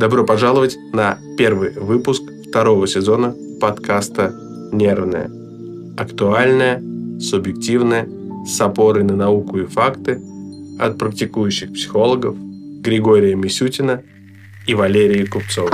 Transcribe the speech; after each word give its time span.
Добро 0.00 0.24
пожаловать 0.24 0.78
на 0.94 1.18
первый 1.36 1.72
выпуск 1.72 2.22
второго 2.48 2.86
сезона 2.86 3.34
подкаста 3.60 4.32
«Нервное». 4.72 5.30
Актуальное, 5.98 6.82
субъективное, 7.20 8.08
с 8.46 8.58
опорой 8.62 9.04
на 9.04 9.14
науку 9.14 9.58
и 9.58 9.66
факты 9.66 10.18
от 10.78 10.96
практикующих 10.96 11.74
психологов 11.74 12.34
Григория 12.80 13.34
Мисютина 13.34 14.00
и 14.66 14.72
Валерии 14.72 15.26
Купцовой. 15.26 15.70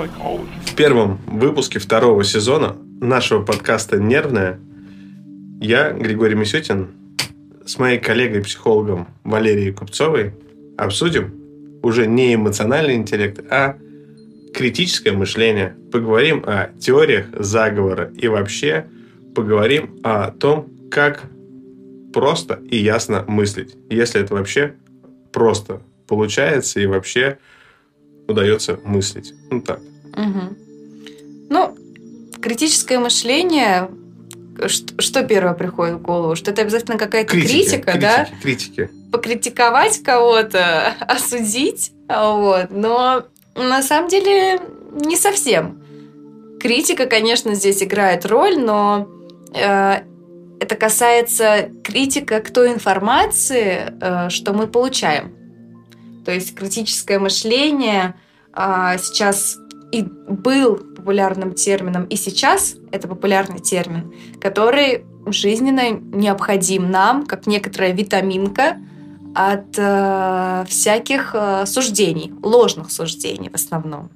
В 0.00 0.74
первом 0.76 1.18
выпуске 1.26 1.78
второго 1.78 2.24
сезона 2.24 2.74
нашего 3.00 3.42
подкаста 3.42 3.98
«Нервное» 3.98 4.58
я, 5.60 5.92
Григорий 5.92 6.34
Мисютин, 6.34 6.88
с 7.66 7.78
моей 7.78 7.98
коллегой-психологом 7.98 9.08
Валерией 9.24 9.72
Купцовой 9.72 10.32
обсудим 10.78 11.34
уже 11.82 12.06
не 12.06 12.34
эмоциональный 12.34 12.94
интеллект, 12.94 13.40
а 13.50 13.76
критическое 14.54 15.12
мышление. 15.12 15.76
Поговорим 15.92 16.44
о 16.46 16.70
теориях 16.78 17.26
заговора 17.38 18.10
и 18.16 18.26
вообще 18.26 18.86
поговорим 19.34 20.00
о 20.02 20.30
том, 20.30 20.70
как 20.90 21.24
просто 22.14 22.58
и 22.70 22.78
ясно 22.78 23.26
мыслить. 23.28 23.76
Если 23.90 24.22
это 24.22 24.32
вообще 24.34 24.76
просто 25.30 25.82
получается 26.08 26.80
и 26.80 26.86
вообще 26.86 27.36
удается 28.30 28.78
мыслить. 28.84 29.34
Ну 29.50 29.60
так. 29.60 29.80
Угу. 30.16 30.56
Ну, 31.50 31.76
критическое 32.40 32.98
мышление, 32.98 33.90
что, 34.66 35.00
что 35.00 35.22
первое 35.22 35.54
приходит 35.54 35.96
в 35.96 36.02
голову? 36.02 36.36
Что 36.36 36.50
это 36.50 36.62
обязательно 36.62 36.98
какая-то 36.98 37.30
критика, 37.30 37.50
критика, 37.52 37.92
критики, 37.92 38.00
да? 38.00 38.28
Критики. 38.42 38.90
Покритиковать 39.12 40.02
кого-то, 40.02 40.94
осудить, 41.00 41.92
вот. 42.08 42.70
Но 42.70 43.24
на 43.54 43.82
самом 43.82 44.08
деле 44.08 44.60
не 44.92 45.16
совсем. 45.16 45.82
Критика, 46.60 47.06
конечно, 47.06 47.54
здесь 47.54 47.82
играет 47.82 48.26
роль, 48.26 48.58
но 48.58 49.08
э, 49.54 50.02
это 50.60 50.76
касается 50.76 51.70
критика 51.82 52.40
к 52.40 52.50
той 52.50 52.72
информации, 52.72 53.92
э, 54.00 54.28
что 54.28 54.52
мы 54.52 54.66
получаем. 54.66 55.39
То 56.30 56.34
есть 56.34 56.54
критическое 56.54 57.18
мышление 57.18 58.14
э, 58.54 58.98
сейчас 59.02 59.58
и 59.90 60.02
был 60.02 60.76
популярным 60.76 61.54
термином, 61.54 62.04
и 62.04 62.14
сейчас 62.14 62.76
это 62.92 63.08
популярный 63.08 63.58
термин, 63.58 64.14
который 64.40 65.04
жизненно 65.26 65.90
необходим 65.90 66.88
нам, 66.88 67.26
как 67.26 67.48
некоторая 67.48 67.90
витаминка 67.90 68.76
от 69.34 69.76
э, 69.76 70.66
всяких 70.68 71.34
э, 71.34 71.66
суждений, 71.66 72.32
ложных 72.44 72.92
суждений 72.92 73.48
в 73.48 73.56
основном. 73.56 74.12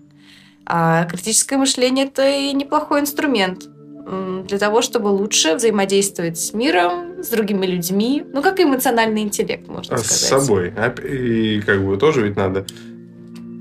А 0.66 1.06
критическое 1.06 1.56
мышление 1.56 2.06
это 2.06 2.28
и 2.28 2.52
неплохой 2.52 3.00
инструмент 3.00 3.64
для 4.06 4.58
того, 4.58 4.82
чтобы 4.82 5.08
лучше 5.08 5.54
взаимодействовать 5.54 6.38
с 6.38 6.52
миром, 6.52 7.22
с 7.22 7.28
другими 7.28 7.66
людьми, 7.66 8.24
ну 8.32 8.42
как 8.42 8.60
эмоциональный 8.60 9.22
интеллект, 9.22 9.66
можно 9.66 9.96
сказать. 9.96 10.18
С 10.18 10.28
собой. 10.28 10.72
И 11.02 11.62
как 11.62 11.82
бы 11.82 11.96
тоже 11.96 12.22
ведь 12.22 12.36
надо 12.36 12.66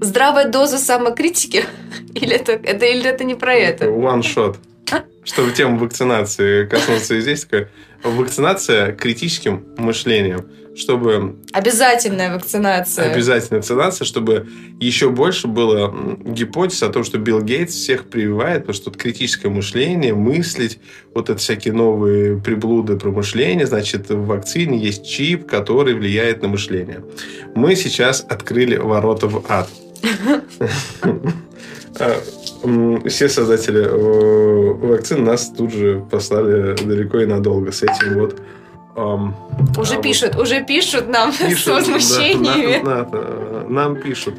здравая 0.03 0.47
доза 0.47 0.77
самокритики? 0.77 1.65
Или 2.13 2.35
это, 2.35 2.53
это, 2.53 2.85
или 2.85 3.05
это 3.05 3.23
не 3.23 3.35
про 3.35 3.53
это? 3.53 3.85
One 3.85 4.21
shot. 4.21 4.57
Чтобы 5.23 5.51
тему 5.51 5.77
вакцинации 5.77 6.65
коснуться 6.65 7.15
и 7.15 7.21
здесь 7.21 7.45
такая 7.45 7.69
вакцинация 8.03 8.93
критическим 8.93 9.65
мышлением 9.77 10.45
чтобы... 10.75 11.35
Обязательная 11.51 12.33
вакцинация. 12.33 13.11
Обязательная 13.11 13.59
вакцинация, 13.59 14.05
чтобы 14.05 14.47
еще 14.79 15.09
больше 15.09 15.47
было 15.47 15.93
гипотез 16.23 16.81
о 16.83 16.89
том, 16.89 17.03
что 17.03 17.17
Билл 17.17 17.41
Гейтс 17.41 17.73
всех 17.73 18.09
прививает, 18.09 18.61
потому 18.61 18.73
что 18.73 18.85
тут 18.85 18.97
критическое 18.97 19.49
мышление, 19.49 20.13
мыслить, 20.13 20.79
вот 21.13 21.29
это 21.29 21.39
всякие 21.39 21.73
новые 21.73 22.39
приблуды 22.39 22.97
про 22.97 23.11
мышление, 23.11 23.67
значит, 23.67 24.09
в 24.09 24.25
вакцине 24.25 24.79
есть 24.79 25.07
чип, 25.07 25.47
который 25.47 25.93
влияет 25.93 26.41
на 26.41 26.47
мышление. 26.47 27.03
Мы 27.55 27.75
сейчас 27.75 28.25
открыли 28.27 28.77
ворота 28.77 29.27
в 29.27 29.45
ад. 29.49 29.69
Все 33.07 33.29
создатели 33.29 33.83
э, 33.83 34.73
вакцин 34.87 35.23
нас 35.23 35.49
тут 35.49 35.73
же 35.73 36.03
послали 36.09 36.75
далеко 36.83 37.19
и 37.19 37.25
надолго 37.25 37.71
с 37.71 37.83
этим 37.83 38.19
вот 38.19 38.39
Um, 38.95 39.33
уже 39.75 39.95
а, 39.95 40.01
пишут, 40.01 40.35
вот, 40.35 40.43
уже 40.43 40.63
пишут 40.63 41.07
нам 41.07 41.33
пишут, 41.39 41.63
с 41.63 41.67
возмущениями. 41.67 42.83
Да, 42.85 43.03
да, 43.03 43.21
да, 43.21 43.65
нам 43.67 43.95
пишут. 43.95 44.35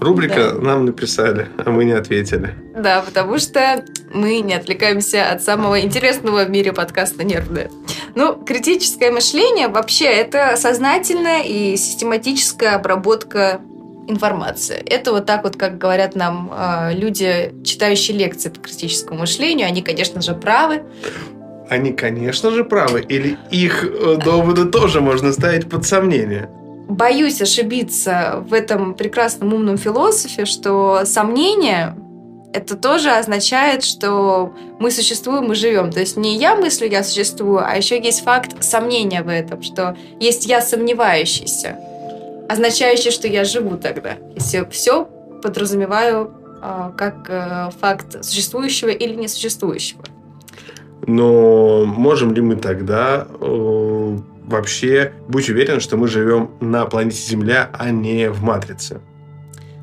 Рубрика 0.00 0.52
да. 0.52 0.60
нам 0.60 0.84
написали, 0.84 1.48
а 1.56 1.70
мы 1.70 1.84
не 1.84 1.92
ответили. 1.92 2.54
Да, 2.76 3.02
потому 3.02 3.38
что 3.38 3.84
мы 4.14 4.38
не 4.40 4.54
отвлекаемся 4.54 5.28
от 5.28 5.42
самого 5.42 5.80
интересного 5.80 6.44
в 6.44 6.50
мире 6.50 6.72
подкаста 6.72 7.24
«Нервное». 7.24 7.70
Ну, 8.14 8.36
критическое 8.36 9.10
мышление 9.10 9.66
вообще 9.66 10.04
это 10.04 10.54
сознательная 10.56 11.42
и 11.42 11.76
систематическая 11.76 12.76
обработка 12.76 13.60
информации. 14.08 14.82
Это 14.86 15.12
вот 15.12 15.26
так 15.26 15.44
вот, 15.44 15.56
как 15.56 15.78
говорят 15.78 16.16
нам 16.16 16.52
э, 16.52 16.94
люди, 16.94 17.54
читающие 17.64 18.16
лекции 18.16 18.48
по 18.48 18.60
критическому 18.60 19.20
мышлению, 19.20 19.66
они, 19.66 19.82
конечно 19.82 20.20
же, 20.22 20.34
правы 20.34 20.82
они, 21.70 21.92
конечно 21.92 22.50
же, 22.50 22.64
правы. 22.64 23.04
Или 23.06 23.36
их 23.50 23.84
э, 23.84 24.16
доводы 24.16 24.64
тоже 24.64 25.02
можно 25.02 25.32
ставить 25.32 25.68
под 25.68 25.84
сомнение? 25.84 26.48
Боюсь 26.88 27.42
ошибиться 27.42 28.42
в 28.48 28.54
этом 28.54 28.94
прекрасном 28.94 29.52
умном 29.52 29.76
философе, 29.76 30.46
что 30.46 31.02
сомнение 31.04 31.94
это 32.54 32.76
тоже 32.76 33.10
означает, 33.10 33.84
что 33.84 34.54
мы 34.78 34.90
существуем 34.90 35.52
и 35.52 35.54
живем. 35.54 35.92
То 35.92 36.00
есть 36.00 36.16
не 36.16 36.36
я 36.38 36.56
мыслю, 36.56 36.88
я 36.88 37.04
существую, 37.04 37.62
а 37.64 37.76
еще 37.76 38.00
есть 38.00 38.24
факт 38.24 38.64
сомнения 38.64 39.22
в 39.22 39.28
этом, 39.28 39.62
что 39.62 39.96
есть 40.18 40.46
я 40.46 40.62
сомневающийся, 40.62 41.76
означающий, 42.48 43.10
что 43.10 43.28
я 43.28 43.44
живу 43.44 43.76
тогда. 43.76 44.16
Если 44.34 44.66
все 44.70 45.04
подразумеваю 45.42 46.32
э, 46.62 46.90
как 46.96 47.26
э, 47.28 47.70
факт 47.80 48.24
существующего 48.24 48.88
или 48.88 49.14
несуществующего. 49.14 50.02
Но 51.06 51.84
можем 51.84 52.34
ли 52.34 52.40
мы 52.40 52.56
тогда 52.56 53.26
э, 53.28 54.18
вообще 54.44 55.12
быть 55.28 55.48
уверены, 55.48 55.80
что 55.80 55.96
мы 55.96 56.08
живем 56.08 56.50
на 56.60 56.86
планете 56.86 57.18
Земля, 57.18 57.70
а 57.72 57.90
не 57.90 58.30
в 58.30 58.42
матрице? 58.42 59.00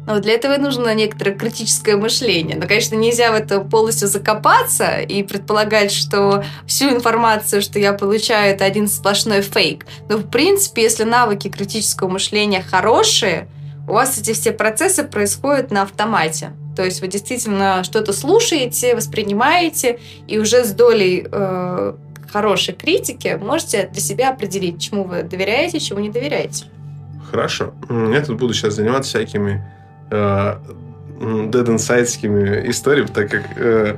Но 0.06 0.20
для 0.20 0.34
этого 0.34 0.58
нужно 0.58 0.94
некоторое 0.94 1.32
критическое 1.32 1.98
мышление. 1.98 2.58
Но, 2.58 2.68
конечно, 2.68 2.96
нельзя 2.96 3.32
в 3.32 3.36
это 3.36 3.60
полностью 3.60 4.08
закопаться 4.08 5.00
и 5.00 5.24
предполагать, 5.24 5.92
что 5.92 6.44
всю 6.68 6.90
информацию, 6.90 7.62
что 7.62 7.80
я 7.80 7.94
получаю, 7.94 8.54
это 8.54 8.66
один 8.66 8.88
сплошной 8.88 9.42
фейк. 9.42 9.86
Но, 10.10 10.18
в 10.18 10.30
принципе, 10.30 10.84
если 10.84 11.04
навыки 11.04 11.50
критического 11.50 12.08
мышления 12.08 12.62
хорошие, 12.62 13.48
у 13.88 13.94
вас 13.94 14.18
эти 14.20 14.34
все 14.34 14.52
процессы 14.52 15.04
происходят 15.04 15.72
на 15.72 15.84
автомате. 15.84 16.52
То 16.76 16.84
есть 16.84 17.02
вы 17.02 17.08
действительно 17.08 17.84
что-то 17.84 18.14
слушаете, 18.14 18.96
воспринимаете, 18.96 20.00
и 20.28 20.38
уже 20.38 20.66
с 20.66 20.72
долей 20.72 21.26
э, 21.32 21.94
хорошей 22.32 22.74
критики 22.74 23.40
можете 23.42 23.88
для 23.92 24.02
себя 24.02 24.32
определить, 24.32 24.82
чему 24.82 25.06
вы 25.06 25.24
доверяете, 25.24 25.80
чему 25.80 26.00
не 26.00 26.10
доверяете. 26.10 26.66
Хорошо. 27.32 27.74
Я 27.90 28.22
тут 28.22 28.38
буду 28.38 28.54
сейчас 28.54 28.74
заниматься 28.76 29.10
всякими 29.10 29.64
э, 30.12 30.56
dead 31.20 31.70
инсайдскими 31.70 32.70
историями, 32.70 33.08
так 33.08 33.30
как 33.30 33.44
э, 33.56 33.98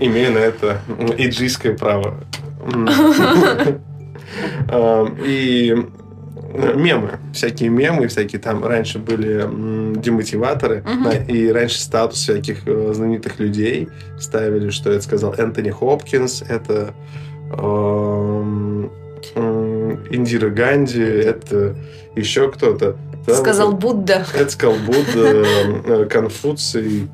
имею 0.00 0.32
на 0.32 0.38
это 0.38 0.80
иджийское 1.18 1.76
право. 1.76 2.14
Э, 4.68 5.06
и 5.26 5.76
мемы, 6.52 7.18
всякие 7.32 7.70
мемы, 7.70 8.08
всякие 8.08 8.40
там 8.40 8.64
раньше 8.64 8.98
были 8.98 9.48
демотиваторы, 9.96 10.82
угу. 10.82 11.32
и 11.32 11.48
раньше 11.48 11.80
статус 11.80 12.18
всяких 12.18 12.66
э, 12.66 12.92
знаменитых 12.94 13.38
людей 13.38 13.88
ставили, 14.18 14.70
что 14.70 14.90
это 14.90 15.02
сказал 15.02 15.34
Энтони 15.34 15.70
Хопкинс, 15.70 16.42
это 16.42 16.94
э, 17.50 18.88
э, 19.34 19.96
Индира 20.10 20.50
Ганди, 20.50 21.02
это 21.02 21.74
еще 22.14 22.50
кто-то. 22.50 22.96
Да, 23.26 23.34
сказал 23.34 23.70
вот, 23.72 23.80
Будда. 23.80 24.26
Это 24.34 24.50
сказал 24.50 24.76
Будда, 24.78 25.44
э, 25.86 26.06
Конфуций. 26.06 27.08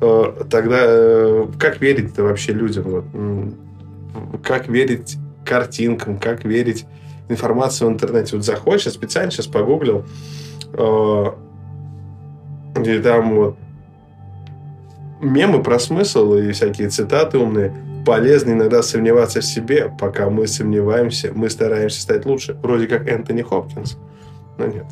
Э, 0.00 0.44
тогда 0.50 1.46
как 1.58 1.80
верить-то 1.80 2.24
вообще 2.24 2.52
людям? 2.52 3.54
Как 4.42 4.68
верить 4.68 5.16
картинкам, 5.44 6.18
как 6.18 6.44
верить 6.44 6.86
информацию 7.28 7.88
в 7.88 7.92
интернете. 7.92 8.36
Вот 8.36 8.44
заходишь, 8.44 8.86
я 8.86 8.92
специально 8.92 9.30
сейчас 9.30 9.46
погуглил. 9.46 10.04
Э, 10.72 11.26
И 12.84 12.98
там 12.98 13.34
вот 13.34 13.56
мемы 15.20 15.62
про 15.62 15.78
смысл 15.78 16.34
и 16.34 16.52
всякие 16.52 16.88
цитаты 16.88 17.38
умные. 17.38 17.74
Полезно 18.04 18.52
иногда 18.52 18.82
сомневаться 18.82 19.40
в 19.40 19.44
себе. 19.44 19.92
Пока 19.98 20.30
мы 20.30 20.46
сомневаемся, 20.46 21.32
мы 21.34 21.50
стараемся 21.50 22.00
стать 22.00 22.26
лучше. 22.26 22.54
Вроде 22.62 22.86
как 22.86 23.08
Энтони 23.08 23.42
Хопкинс. 23.42 23.96
Но 24.58 24.66
нет. 24.66 24.84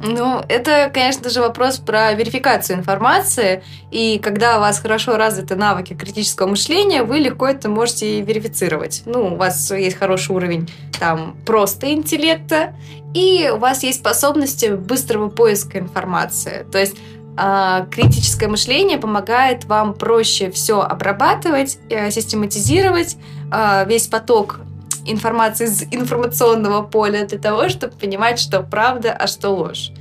Ну, 0.00 0.42
это, 0.48 0.90
конечно 0.92 1.28
же, 1.28 1.40
вопрос 1.40 1.78
про 1.78 2.12
верификацию 2.12 2.78
информации. 2.78 3.62
И 3.90 4.18
когда 4.18 4.58
у 4.58 4.60
вас 4.60 4.78
хорошо 4.78 5.16
развиты 5.16 5.56
навыки 5.56 5.94
критического 5.94 6.46
мышления, 6.48 7.02
вы 7.02 7.18
легко 7.18 7.48
это 7.48 7.68
можете 7.68 8.20
верифицировать. 8.20 9.02
Ну, 9.06 9.34
у 9.34 9.36
вас 9.36 9.70
есть 9.70 9.96
хороший 9.96 10.36
уровень 10.36 10.70
там 10.98 11.36
просто 11.44 11.92
интеллекта, 11.92 12.74
и 13.14 13.50
у 13.52 13.58
вас 13.58 13.82
есть 13.82 14.00
способности 14.00 14.66
быстрого 14.66 15.28
поиска 15.28 15.78
информации. 15.78 16.66
То 16.70 16.78
есть 16.78 16.96
а, 17.36 17.86
критическое 17.86 18.48
мышление 18.48 18.98
помогает 18.98 19.64
вам 19.64 19.94
проще 19.94 20.50
все 20.50 20.80
обрабатывать, 20.80 21.78
э, 21.88 22.10
систематизировать 22.10 23.16
а, 23.50 23.84
весь 23.84 24.08
поток 24.08 24.60
информации 25.10 25.66
из 25.66 25.82
информационного 25.90 26.82
поля 26.82 27.26
для 27.26 27.38
того, 27.38 27.68
чтобы 27.68 27.94
понимать, 27.94 28.38
что 28.38 28.62
правда, 28.62 29.12
а 29.12 29.26
что 29.26 29.50
ложь. 29.50 29.92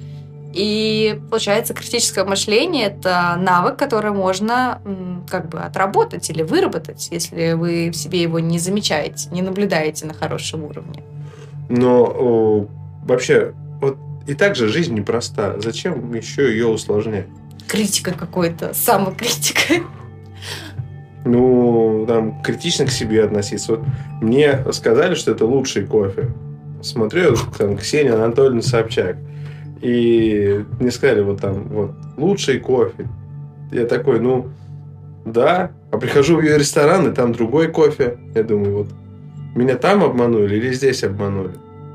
И 0.54 1.20
получается, 1.30 1.74
критическое 1.74 2.24
мышление– 2.24 2.86
это 2.88 3.36
навык, 3.40 3.78
который 3.78 4.12
можно 4.12 4.82
как 5.30 5.50
бы 5.50 5.60
отработать 5.60 6.30
или 6.30 6.42
выработать, 6.42 7.10
если 7.12 7.54
вы 7.54 7.92
в 7.92 7.96
себе 7.96 8.22
его 8.22 8.40
не 8.40 8.58
замечаете, 8.58 9.30
не 9.32 9.42
наблюдаете 9.42 10.06
на 10.06 10.14
хорошем 10.14 10.64
уровне. 10.64 11.04
Но 11.70 12.06
о, 12.06 12.68
вообще, 13.04 13.54
вот 13.82 13.98
и 14.26 14.34
так 14.34 14.56
же 14.56 14.68
жизнь 14.68 14.96
непроста. 14.96 15.60
Зачем 15.60 16.14
еще 16.14 16.50
ее 16.50 16.68
усложнять? 16.68 17.28
Критика 17.68 18.14
какой-то, 18.14 18.74
самокритика. 18.74 19.84
Ну, 21.26 22.06
там, 22.08 22.42
критично 22.42 22.86
к 22.86 22.92
себе 22.92 23.24
относиться. 23.24 23.74
Вот 23.74 23.82
мне 24.22 24.66
сказали, 24.72 25.16
что 25.16 25.32
это 25.32 25.46
лучший 25.46 25.86
кофе. 25.86 26.30
Смотрю, 26.82 27.36
там, 27.58 27.78
Ксения 27.78 28.14
Анатольевна 28.14 28.62
Собчак. 28.62 29.18
И 29.82 30.64
мне 30.80 30.92
сказали, 30.92 31.22
вот 31.22 31.42
там, 31.42 31.68
вот, 31.70 31.92
лучший 32.18 32.60
кофе. 32.60 33.08
Я 33.72 33.86
такой, 33.86 34.20
ну, 34.20 34.48
да. 35.26 35.72
А 35.92 35.98
прихожу 35.98 36.38
в 36.38 36.42
ее 36.42 36.58
ресторан, 36.58 37.12
и 37.12 37.14
там 37.14 37.34
другой 37.34 37.70
кофе. 37.70 38.18
Я 38.36 38.44
думаю, 38.44 38.78
вот, 38.78 38.88
меня 39.56 39.76
там 39.76 40.04
обманули 40.04 40.56
или 40.56 40.72
здесь 40.74 41.04
обманули? 41.04 41.52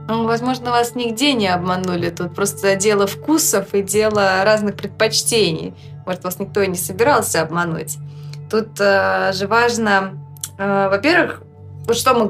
Ну, 0.09 0.27
возможно, 0.27 0.71
вас 0.71 0.95
нигде 0.95 1.33
не 1.33 1.49
обманули. 1.49 2.11
Тут 2.11 2.35
просто 2.35 2.75
дело 2.77 3.07
вкусов 3.07 3.73
и 3.73 3.83
дело 3.83 4.43
разных 4.45 4.75
предпочтений. 4.75 5.75
Может, 6.05 6.25
вас 6.25 6.39
никто 6.41 6.61
и 6.61 6.67
не 6.67 6.75
собирался 6.75 7.41
обмануть. 7.41 7.99
Тут 8.53 8.79
э, 8.81 9.33
же 9.33 9.47
важно, 9.47 10.13
э, 10.59 10.89
во-первых, 10.91 11.41
вот 11.87 11.97
что 11.97 12.13
мы 12.13 12.29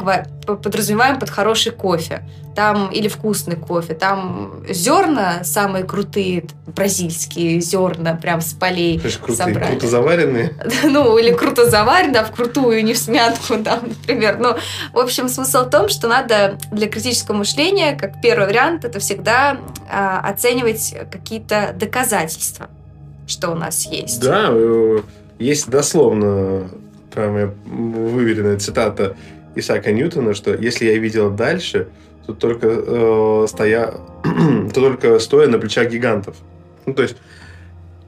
подразумеваем 0.57 1.19
под 1.19 1.31
хороший 1.31 1.73
кофе. 1.73 2.23
Там 2.55 2.93
или 2.93 3.09
вкусный 3.09 3.57
кофе. 3.57 3.95
Там 3.95 4.63
зерна 4.69 5.43
самые 5.43 5.83
крутые, 5.83 6.45
бразильские 6.67 7.61
зерна, 7.61 8.15
прям 8.15 8.41
с 8.41 8.53
полей 8.53 9.01
крутые, 9.01 9.37
собрали. 9.37 9.71
Круто 9.71 9.89
заваренные? 9.89 10.55
ну, 10.85 11.19
или 11.19 11.33
круто 11.33 11.69
заваренные, 11.69 12.15
да, 12.15 12.25
в 12.25 12.31
крутую, 12.31 12.85
не 12.85 12.95
в 12.95 12.99
смятку, 12.99 13.57
там, 13.65 13.81
например. 13.89 14.39
Ну, 14.39 14.55
в 14.93 14.99
общем, 15.01 15.29
смысл 15.29 15.65
в 15.65 15.71
том, 15.71 15.89
что 15.89 16.07
надо 16.07 16.57
для 16.71 16.89
критического 16.89 17.35
мышления, 17.35 17.97
как 17.97 18.21
первый 18.23 18.47
вариант, 18.47 18.85
это 18.85 19.01
всегда 19.01 19.57
а, 19.91 20.21
оценивать 20.21 20.95
какие-то 21.11 21.75
доказательства, 21.77 22.69
что 23.27 23.51
у 23.51 23.57
нас 23.57 23.87
есть. 23.87 24.21
Да, 24.21 24.51
э, 24.51 25.01
есть 25.39 25.69
дословно 25.69 26.71
прям 27.13 27.53
выверенная 27.65 28.59
цитата 28.59 29.17
Исаака 29.55 29.93
Ньютона, 29.93 30.35
что 30.35 30.55
если 30.55 30.87
я 30.87 30.99
видел 30.99 31.31
дальше, 31.31 31.89
то 32.27 32.35
только, 32.35 32.69
э, 32.71 33.47
стоя, 33.49 33.95
то 34.75 34.81
только 34.81 35.19
стоя 35.19 35.49
на 35.49 35.59
плечах 35.59 35.91
гигантов. 35.91 36.37
Ну, 36.87 36.95
то 36.95 37.03
есть 37.03 37.17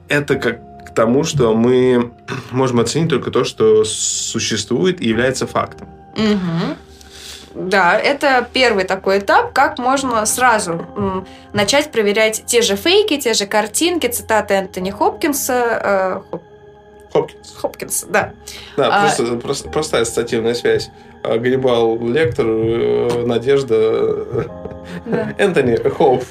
это 0.07 0.35
как 0.35 0.87
к 0.87 0.93
тому, 0.93 1.23
что 1.23 1.53
мы 1.53 2.11
можем 2.51 2.79
оценить 2.79 3.09
только 3.09 3.31
то, 3.31 3.43
что 3.43 3.83
существует 3.85 5.01
и 5.01 5.07
является 5.07 5.47
фактом. 5.47 5.89
Да, 7.53 7.97
это 7.97 8.47
первый 8.51 8.83
такой 8.83 9.19
этап, 9.19 9.53
как 9.53 9.77
можно 9.79 10.25
сразу 10.25 10.85
м, 10.97 11.25
начать 11.53 11.89
проверять 11.89 12.43
те 12.45 12.61
же 12.61 12.75
фейки, 12.75 13.17
те 13.17 13.33
же 13.33 13.45
картинки, 13.45 14.07
цитаты 14.07 14.55
Энтони 14.55 14.91
Хопкинса. 14.91 16.23
Э, 16.31 16.37
Хопкинс. 17.15 17.55
Хопкинс, 17.55 18.05
да. 18.09 18.33
Да, 18.75 18.89
а, 18.91 19.01
просто, 19.03 19.35
просто, 19.37 19.69
простая 19.69 20.01
ассоциативная 20.01 20.53
связь. 20.53 20.89
А, 21.23 21.37
Ганнибал 21.37 21.97
Лектор, 22.05 22.45
э, 22.45 23.23
Надежда, 23.25 24.25
да. 25.05 25.33
Энтони 25.37 25.77
Хоуп. 25.77 26.25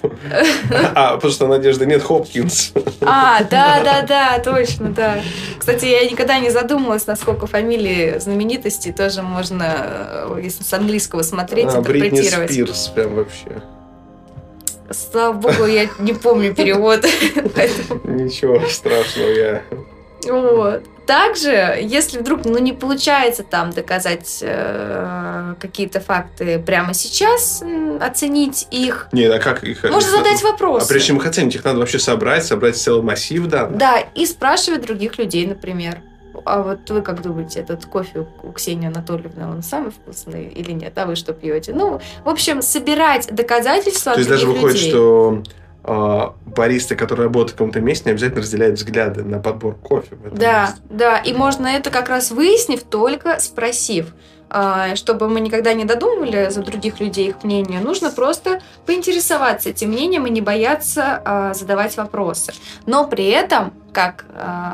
А, 0.95 1.15
потому 1.15 1.33
что 1.33 1.47
Надежды 1.47 1.87
нет, 1.87 2.03
Хопкинс. 2.03 2.73
А, 3.01 3.43
да, 3.45 3.83
да, 3.83 4.03
да, 4.03 4.39
точно, 4.41 4.91
да. 4.91 5.23
Кстати, 5.59 5.87
я 5.87 6.05
никогда 6.05 6.39
не 6.39 6.51
задумывалась, 6.51 7.07
насколько 7.07 7.47
фамилии 7.47 8.19
знаменитостей 8.19 8.93
тоже 8.93 9.23
можно, 9.23 10.27
э, 10.37 10.41
если 10.43 10.65
с 10.65 10.73
английского 10.75 11.23
смотреть, 11.23 11.69
а, 11.69 11.79
интерпретировать. 11.79 12.49
Бритни 12.49 12.65
Спирс 12.65 12.89
прям 12.89 13.15
вообще. 13.15 13.63
Слава 14.91 15.33
богу, 15.33 15.65
я 15.65 15.89
не 15.99 16.13
помню 16.13 16.55
перевод. 16.55 17.05
Ничего 18.05 18.61
страшного, 18.69 19.31
я 19.31 19.63
вот. 20.29 20.85
Также, 21.07 21.79
если 21.83 22.19
вдруг 22.19 22.47
ну, 22.47 22.59
не 22.59 22.73
получается 22.73 23.43
там 23.43 23.71
доказать 23.71 24.39
э, 24.41 25.55
какие-то 25.61 26.01
факты 26.01 26.59
прямо 26.59 26.95
сейчас, 26.95 27.63
оценить 28.01 28.67
их. 28.71 29.09
Нет, 29.13 29.31
а 29.31 29.39
как 29.39 29.65
их? 29.65 29.83
Можно 29.85 30.11
задать 30.11 30.43
вопрос. 30.43 30.85
А 30.85 30.89
прежде 30.89 31.09
чем 31.09 31.19
их 31.19 31.27
оценить, 31.27 31.55
их 31.57 31.65
надо 31.65 31.79
вообще 31.81 31.99
собрать, 31.99 32.47
собрать 32.47 32.77
целый 32.77 33.03
массив, 33.03 33.47
да? 33.47 33.67
Да, 33.67 33.99
и 34.15 34.25
спрашивать 34.25 34.87
других 34.87 35.19
людей, 35.19 35.47
например. 35.47 36.01
А 36.45 36.63
вот 36.63 36.91
вы 36.91 37.03
как 37.03 37.23
думаете, 37.23 37.61
этот 37.61 37.85
кофе 37.87 38.27
у 38.43 38.53
Ксении 38.53 38.89
Анатольевны, 38.89 39.47
он 39.47 39.63
самый 39.63 39.91
вкусный 39.91 40.47
или 40.47 40.73
нет? 40.73 40.97
А 40.97 41.07
вы 41.07 41.17
что 41.17 41.33
пьете? 41.33 41.73
Ну, 41.75 42.01
в 42.25 42.29
общем, 42.29 42.61
собирать 42.61 43.29
доказательства 43.31 44.13
То 44.13 44.19
есть 44.19 44.31
даже 44.31 44.47
выходит, 44.47 44.77
людей. 44.77 44.91
что 44.91 45.43
баристы, 45.85 46.97
которые 46.97 47.27
работают 47.27 47.51
в 47.51 47.55
каком-то 47.55 47.81
месте, 47.81 48.05
не 48.07 48.13
обязательно 48.13 48.41
разделяют 48.41 48.79
взгляды 48.79 49.23
на 49.23 49.39
подбор 49.39 49.75
кофе. 49.75 50.17
да, 50.33 50.63
месте. 50.63 50.83
да, 50.89 51.19
и 51.19 51.33
можно 51.35 51.67
это 51.67 51.91
как 51.91 52.09
раз 52.09 52.31
выяснив, 52.31 52.83
только 52.83 53.39
спросив. 53.39 54.15
А, 54.57 54.95
чтобы 54.95 55.29
мы 55.29 55.41
никогда 55.41 55.75
не 55.75 55.85
додумывали 55.85 56.49
за 56.49 56.63
других 56.63 57.01
людей 57.01 57.29
их 57.29 57.43
мнение, 57.43 57.81
нужно 57.81 58.11
просто 58.11 58.61
поинтересоваться 58.87 59.71
этим 59.71 59.91
мнением 59.91 60.27
и 60.27 60.31
не 60.31 60.41
бояться 60.41 61.21
а, 61.25 61.55
задавать 61.55 61.97
вопросы. 61.97 62.53
Но 62.87 63.07
при 63.09 63.27
этом, 63.27 63.73
как 63.93 64.25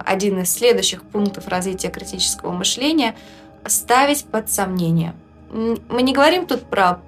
один 0.06 0.40
из 0.40 0.52
следующих 0.52 1.02
пунктов 1.02 1.48
развития 1.48 1.88
критического 1.88 2.52
мышления, 2.52 3.14
ставить 3.66 4.24
под 4.24 4.50
сомнение. 4.50 5.14
Мы 5.50 6.02
не 6.02 6.12
говорим 6.12 6.46
тут 6.46 6.62
про 6.62 7.00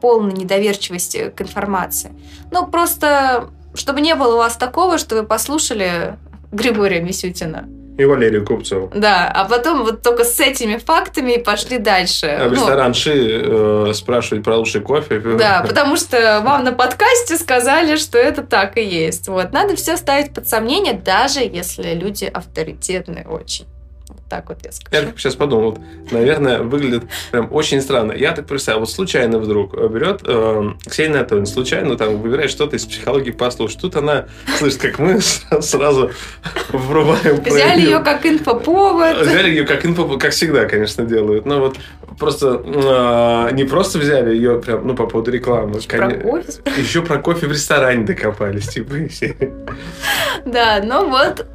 полной 0.00 0.32
недоверчивости 0.32 1.32
к 1.34 1.40
информации. 1.42 2.12
Ну, 2.50 2.66
просто, 2.66 3.50
чтобы 3.74 4.00
не 4.00 4.14
было 4.14 4.34
у 4.34 4.38
вас 4.38 4.56
такого, 4.56 4.98
что 4.98 5.16
вы 5.16 5.22
послушали 5.24 6.16
Григория 6.52 7.00
Мисютина. 7.00 7.68
И 7.98 8.04
Валерию 8.04 8.44
Купцеву. 8.44 8.90
Да, 8.94 9.32
а 9.34 9.46
потом 9.46 9.82
вот 9.82 10.02
только 10.02 10.24
с 10.24 10.38
этими 10.38 10.76
фактами 10.76 11.32
и 11.32 11.42
пошли 11.42 11.78
дальше. 11.78 12.26
А 12.26 12.46
в 12.46 12.50
ну, 12.50 12.56
ресторан 12.56 12.92
Ши 12.92 13.42
э, 13.42 13.92
спрашивать 13.94 14.44
про 14.44 14.56
лучший 14.56 14.82
кофе. 14.82 15.18
Да, 15.38 15.64
потому 15.66 15.96
что 15.96 16.42
вам 16.44 16.64
на 16.64 16.72
подкасте 16.72 17.38
сказали, 17.38 17.96
что 17.96 18.18
это 18.18 18.42
так 18.42 18.76
и 18.76 18.82
есть. 18.82 19.28
Вот, 19.28 19.52
надо 19.52 19.76
все 19.76 19.96
ставить 19.96 20.34
под 20.34 20.46
сомнение, 20.46 20.92
даже 20.92 21.40
если 21.40 21.94
люди 21.94 22.26
авторитетные 22.26 23.26
очень 23.26 23.64
так 24.28 24.48
вот 24.48 24.58
я 24.64 24.72
скажу. 24.72 25.06
Я 25.06 25.12
сейчас 25.16 25.36
подумал, 25.36 25.70
вот, 25.72 25.80
наверное, 26.10 26.60
выглядит 26.60 27.04
прям 27.30 27.48
очень 27.52 27.80
странно. 27.80 28.12
Я 28.12 28.32
так 28.32 28.46
представил, 28.46 28.80
вот 28.80 28.90
случайно 28.90 29.38
вдруг 29.38 29.74
берет 29.74 30.22
э, 30.24 30.72
Ксения 30.88 31.18
Анатольевна, 31.18 31.46
случайно 31.46 31.96
там 31.96 32.20
выбирает 32.20 32.50
что-то 32.50 32.76
из 32.76 32.84
психологии 32.84 33.30
послушать. 33.30 33.80
Тут 33.80 33.96
она 33.96 34.26
слышит, 34.58 34.80
как 34.80 34.98
мы 34.98 35.20
сразу 35.20 36.10
врубаем. 36.70 37.40
Взяли 37.42 37.82
ее 37.82 38.00
как 38.00 38.26
инфоповод. 38.26 39.20
Взяли 39.20 39.50
ее 39.50 39.64
как 39.64 39.86
инфоповод, 39.86 40.20
как 40.20 40.32
всегда, 40.32 40.64
конечно, 40.64 41.04
делают. 41.04 41.46
Но 41.46 41.60
вот 41.60 41.76
просто 42.18 42.62
э, 42.64 43.54
не 43.54 43.64
просто 43.64 43.98
взяли 43.98 44.34
ее 44.34 44.60
прям, 44.60 44.86
ну, 44.86 44.96
по 44.96 45.06
поводу 45.06 45.30
рекламы. 45.30 45.80
Про 45.88 46.10
кофе? 46.10 46.52
Еще 46.76 47.02
про 47.02 47.18
кофе 47.18 47.46
в 47.46 47.52
ресторане 47.52 48.04
докопались, 48.04 48.68
типа, 48.68 48.94
Да, 50.44 50.80
ну 50.84 51.08
вот 51.08 51.46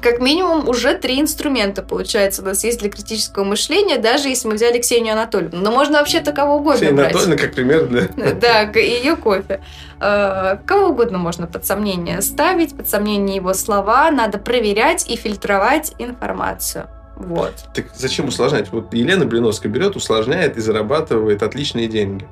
как 0.00 0.20
минимум 0.20 0.68
уже 0.68 0.94
три 0.94 1.20
инструмента, 1.20 1.82
получается, 1.82 2.42
у 2.42 2.44
нас 2.44 2.64
есть 2.64 2.80
для 2.80 2.90
критического 2.90 3.44
мышления, 3.44 3.98
даже 3.98 4.28
если 4.28 4.48
мы 4.48 4.54
взяли 4.54 4.80
Ксению 4.80 5.12
Анатольевну. 5.14 5.60
Но 5.60 5.70
можно 5.70 5.98
вообще-то 5.98 6.32
кого 6.32 6.56
угодно 6.56 6.78
Ксения 6.78 6.94
брать. 6.94 7.12
Анатольевна, 7.12 7.42
как 7.42 7.54
пример 7.54 7.86
для... 7.86 8.08
Да, 8.34 8.62
ее 8.78 9.16
кофе. 9.16 9.60
Э, 10.00 10.56
Кого 10.66 10.88
угодно 10.88 11.18
можно 11.18 11.46
под 11.46 11.64
сомнение 11.66 12.22
ставить, 12.22 12.76
под 12.76 12.88
сомнение 12.88 13.36
его 13.36 13.54
слова. 13.54 14.10
Надо 14.10 14.38
проверять 14.38 15.08
и 15.08 15.16
фильтровать 15.16 15.94
информацию. 15.98 16.88
Вот. 17.16 17.52
Так 17.74 17.86
зачем 17.94 18.28
усложнять? 18.28 18.72
Вот 18.72 18.92
Елена 18.94 19.26
Блиновская 19.26 19.70
берет, 19.70 19.96
усложняет 19.96 20.56
и 20.56 20.60
зарабатывает 20.60 21.42
отличные 21.42 21.86
деньги. 21.86 22.26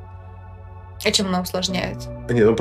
А 1.04 1.10
чем 1.10 1.28
она 1.28 1.40
усложняет? 1.40 1.98
А 2.28 2.32
нет, 2.32 2.46
ну 2.46 2.56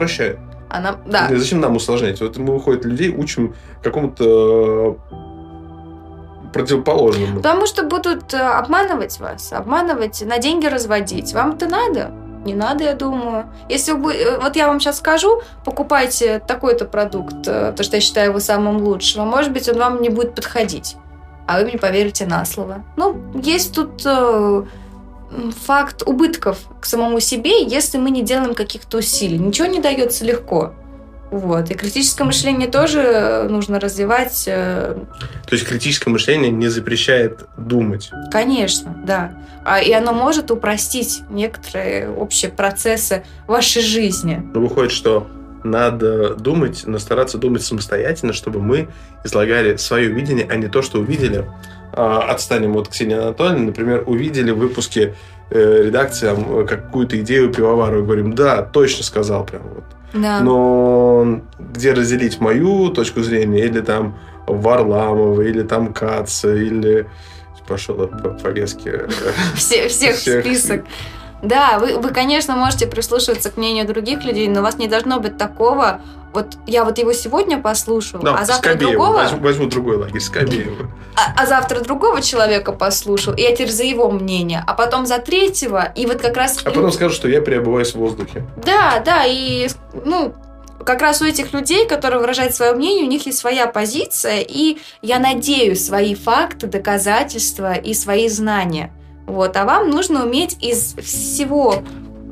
прощает. 0.70 0.96
Она, 1.06 1.30
да, 1.30 1.38
Зачем 1.38 1.60
нам 1.60 1.76
усложнять? 1.76 2.22
Вот 2.22 2.38
мы, 2.38 2.54
выходит, 2.54 2.86
людей 2.86 3.10
учим 3.10 3.56
какому-то 3.84 4.98
э, 5.12 6.52
противоположному. 6.54 7.38
Потому 7.38 7.66
что 7.66 7.84
будут 7.84 8.34
э, 8.34 8.38
обманывать 8.38 9.20
вас, 9.20 9.52
обманывать, 9.54 10.24
на 10.26 10.38
деньги 10.38 10.68
разводить. 10.68 11.34
Вам 11.34 11.52
это 11.54 11.68
надо? 11.68 12.12
Не 12.46 12.54
надо, 12.54 12.86
я 12.86 12.94
думаю. 12.94 13.46
Если 13.68 13.92
вы, 13.92 14.14
э, 14.14 14.40
вот 14.40 14.56
я 14.56 14.68
вам 14.68 14.80
сейчас 14.80 14.98
скажу, 14.98 15.42
покупайте 15.66 16.40
такой-то 16.40 16.86
продукт, 16.86 17.46
потому 17.46 17.84
что 17.84 17.98
я 17.98 18.02
считаю 18.02 18.30
его 18.30 18.40
самым 18.40 18.78
лучшим, 18.84 19.22
а 19.24 19.26
может 19.26 19.52
быть, 19.52 19.68
он 19.70 19.78
вам 19.78 20.02
не 20.02 20.10
будет 20.10 20.36
подходить, 20.36 20.96
а 21.48 21.60
вы 21.60 21.66
мне 21.66 21.78
поверите 21.78 22.26
на 22.26 22.46
слово. 22.46 22.84
Ну, 22.96 23.18
есть 23.44 23.74
тут 23.74 24.06
факт 25.66 26.04
убытков 26.06 26.60
к 26.80 26.86
самому 26.86 27.20
себе, 27.20 27.64
если 27.64 27.98
мы 27.98 28.12
не 28.12 28.24
делаем 28.24 28.56
каких-то 28.56 28.98
усилий. 28.98 29.38
Ничего 29.38 29.68
не 29.68 29.80
дается 29.80 30.26
легко. 30.26 30.74
Вот. 31.32 31.70
И 31.70 31.76
критическое 31.76 32.24
мышление 32.24 32.68
тоже 32.68 33.02
э, 33.02 33.48
нужно 33.48 33.80
развивать 33.80 34.46
э, 34.48 34.96
То 35.48 35.56
есть 35.56 35.68
критическое 35.68 36.10
мышление 36.10 36.50
не 36.52 36.70
запрещает 36.70 37.46
думать. 37.56 38.10
Конечно, 38.32 38.96
да. 39.06 39.34
А, 39.64 39.80
и 39.80 39.92
оно 39.92 40.14
может 40.14 40.50
упростить 40.50 41.22
некоторые 41.30 42.10
общие 42.10 42.50
процессы 42.50 43.24
вашей 43.46 43.84
жизни. 43.84 44.42
Но 44.54 44.62
выходит, 44.62 44.92
что 44.92 45.28
надо 45.64 46.36
думать, 46.36 46.84
но 46.86 47.00
стараться 47.00 47.38
думать 47.38 47.64
самостоятельно, 47.64 48.34
чтобы 48.34 48.62
мы 48.62 48.90
излагали 49.24 49.78
свое 49.78 50.10
видение, 50.10 50.48
а 50.50 50.56
не 50.56 50.68
то, 50.68 50.82
что 50.82 51.00
увидели. 51.00 51.46
А, 51.92 52.20
Отстанем 52.30 52.76
от 52.78 52.88
Ксении 52.88 53.16
Анатольевны, 53.16 53.68
например, 53.68 54.04
увидели 54.06 54.52
в 54.52 54.58
выпуске 54.58 55.16
э, 55.50 55.84
редакции 55.86 56.66
какую-то 56.66 57.20
идею 57.22 57.52
пивовару 57.52 58.00
и 58.00 58.04
говорим, 58.04 58.34
да, 58.34 58.62
точно 58.62 59.04
сказал 59.04 59.46
прям 59.46 59.64
вот. 59.64 59.84
Да. 60.14 60.40
Но 60.40 61.42
где 61.60 61.94
разделить 61.94 62.40
мою 62.40 62.90
точку 62.90 63.22
зрения, 63.22 63.66
или 63.66 63.82
там 63.82 64.18
Варламова, 64.48 65.42
или 65.42 65.64
там 65.64 65.94
Каца, 65.94 66.54
или 66.56 67.08
пошел 67.68 67.96
по 67.96 68.30
повестке. 68.30 69.08
Все, 69.56 69.88
всех 69.88 70.16
всех. 70.16 70.44
список. 70.44 70.86
Да, 71.42 71.80
вы, 71.80 71.98
вы, 71.98 72.10
конечно, 72.10 72.56
можете 72.56 72.86
прислушиваться 72.88 73.50
к 73.50 73.58
мнению 73.58 73.88
других 73.88 74.24
людей, 74.24 74.48
но 74.48 74.60
у 74.60 74.64
вас 74.64 74.78
не 74.78 74.88
должно 74.88 75.20
быть 75.20 75.38
такого. 75.38 76.02
Вот 76.34 76.58
я 76.68 76.84
вот 76.86 76.98
его 76.98 77.12
сегодня 77.14 77.60
послушал, 77.60 78.20
Да, 78.20 78.36
а 78.36 78.46
завтра 78.46 78.72
Скобеева. 78.72 78.92
другого, 78.92 79.14
Возьму, 79.18 79.40
возьму 79.40 79.66
другой 79.68 79.98
лагерь, 79.98 80.20
Скобеева. 80.20 80.92
а, 81.16 81.42
а 81.42 81.46
завтра 81.48 81.80
другого 81.80 82.22
человека 82.22 82.72
послушал, 82.72 83.34
и 83.34 83.42
я 83.42 83.52
теперь 83.54 83.72
за 83.72 83.84
его 83.84 84.12
мнение, 84.12 84.64
а 84.68 84.74
потом 84.76 85.06
за 85.08 85.18
третьего, 85.18 85.92
и 85.96 86.06
вот 86.06 86.22
как 86.22 86.38
раз... 86.38 86.60
А 86.64 86.70
потом 86.70 86.92
скажут, 86.92 87.16
что 87.16 87.28
я 87.28 87.42
переобуваюсь 87.42 87.94
в 87.94 87.96
воздухе. 87.96 88.46
Да, 88.64 89.02
да, 89.04 89.24
и 89.26 89.70
ну, 90.06 90.36
как 90.86 91.02
раз 91.02 91.22
у 91.22 91.26
этих 91.26 91.52
людей, 91.54 91.88
которые 91.88 92.20
выражают 92.20 92.54
свое 92.54 92.74
мнение, 92.74 93.06
у 93.06 93.10
них 93.10 93.26
есть 93.26 93.40
своя 93.40 93.66
позиция, 93.66 94.42
и 94.42 94.78
я 95.02 95.18
надеюсь 95.20 95.84
свои 95.86 96.14
факты, 96.14 96.68
доказательства 96.68 97.74
и 97.74 97.94
свои 97.96 98.30
знания. 98.30 98.92
Вот, 99.30 99.56
а 99.56 99.64
вам 99.66 99.92
нужно 99.92 100.26
уметь 100.26 100.58
из 100.60 100.96
всего 100.96 101.76
э, 101.76 101.80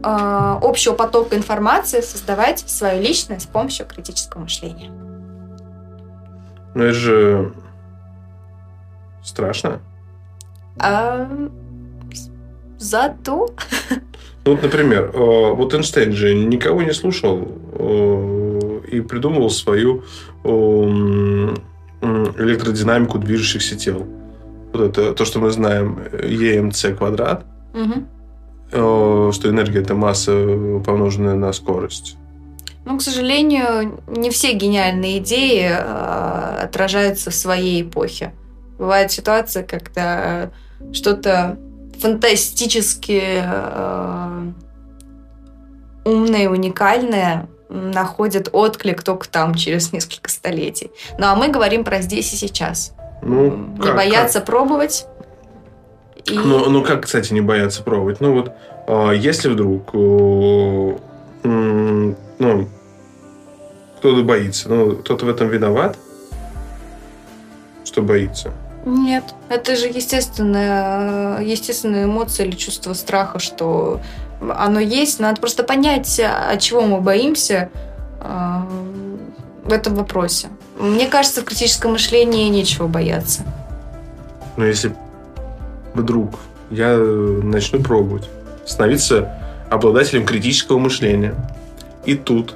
общего 0.04 0.94
потока 0.94 1.38
информации 1.38 2.02
создавать 2.02 2.60
свое 2.68 3.00
личное 3.00 3.38
с 3.38 3.46
помощью 3.46 3.86
критического 3.86 4.42
мышления. 4.42 4.90
Но 6.74 6.84
это 6.84 6.94
же 6.94 7.54
страшно. 9.24 9.80
А, 10.80 11.30
зато 12.80 13.50
Ну, 14.46 14.54
вот, 14.54 14.64
например, 14.64 15.12
э, 15.14 15.54
вот 15.54 15.74
Эйнштейн 15.76 16.14
же 16.14 16.34
никого 16.34 16.82
не 16.82 16.94
слушал 16.94 17.48
э, 17.74 18.80
и 18.92 19.02
придумывал 19.02 19.52
свою 19.52 20.04
э, 20.44 20.50
м, 20.50 21.54
электродинамику 22.38 23.20
движущихся 23.20 23.76
тел. 23.76 24.08
Вот 24.74 24.98
это 24.98 25.14
то, 25.14 25.26
что 25.26 25.40
мы 25.40 25.50
знаем, 25.52 26.00
ЕМЦ 26.24 26.98
квадрат, 26.98 27.46
э, 27.74 29.32
что 29.34 29.50
энергия– 29.50 29.82
это 29.82 29.96
масса, 29.96 30.32
помноженная 30.86 31.36
на 31.36 31.54
скорость. 31.54 32.18
Ну, 32.86 32.98
к 32.98 33.02
сожалению, 33.02 34.00
не 34.08 34.30
все 34.30 34.54
гениальные 34.54 35.18
идеи 35.18 35.70
э, 35.70 36.64
отражаются 36.64 37.32
в 37.32 37.36
своей 37.36 37.82
эпохе. 37.82 38.34
Бывает 38.80 39.12
ситуация, 39.12 39.64
когда 39.64 40.52
что-то 40.94 41.58
фантастически 42.00 43.42
э, 43.44 44.52
умное, 46.06 46.50
уникальное 46.50 47.50
находит 47.70 48.50
отклик 48.54 49.04
только 49.04 49.28
там, 49.28 49.54
через 49.56 49.92
несколько 49.92 50.30
столетий. 50.30 50.92
Ну, 51.18 51.26
а 51.26 51.36
мы 51.36 51.50
говорим 51.50 51.84
про 51.84 52.02
здесь 52.02 52.32
и 52.34 52.38
сейчас. 52.38 52.94
Ну, 53.22 53.56
не 53.56 53.82
как- 53.82 53.96
бояться 53.96 54.42
пробовать. 54.42 55.08
И... 56.26 56.36
как? 56.36 56.46
Ну, 56.46 56.70
ну, 56.70 56.84
как, 56.84 57.06
кстати, 57.06 57.34
не 57.34 57.42
бояться 57.42 57.84
пробовать? 57.84 58.22
Ну, 58.22 58.34
вот, 58.34 58.52
э, 58.88 59.14
если 59.16 59.50
вдруг, 59.50 59.90
э, 59.94 60.98
ну, 61.44 62.70
кто-то 63.98 64.24
боится, 64.24 64.70
ну, 64.70 64.96
кто-то 64.98 65.26
в 65.26 65.30
этом 65.30 65.50
виноват, 65.50 65.98
что 67.84 68.02
боится. 68.02 68.52
Нет, 68.86 69.24
это 69.50 69.76
же 69.76 69.88
естественная, 69.88 71.42
естественная 71.42 72.06
эмоция 72.06 72.46
или 72.46 72.56
чувство 72.56 72.94
страха, 72.94 73.40
что 73.40 74.00
оно 74.40 74.80
есть. 74.80 75.20
Надо 75.20 75.42
просто 75.42 75.64
понять, 75.64 76.20
от 76.20 76.62
чего 76.62 76.82
мы 76.84 77.02
боимся 77.02 77.70
э, 78.22 78.56
в 79.64 79.74
этом 79.74 79.96
вопросе. 79.96 80.48
Мне 80.80 81.08
кажется, 81.08 81.42
в 81.42 81.46
критическом 81.46 81.94
мышлении 81.94 82.50
нечего 82.50 82.88
бояться. 82.88 83.42
Но 84.58 84.66
если 84.66 84.94
вдруг 85.94 86.36
я 86.70 86.90
э, 86.92 87.40
начну 87.44 87.82
пробовать 87.82 88.30
становиться 88.66 89.34
обладателем 89.70 90.26
критического 90.26 90.78
мышления, 90.78 91.34
и 92.06 92.16
тут 92.16 92.56